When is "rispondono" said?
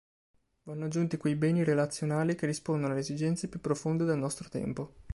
2.47-2.91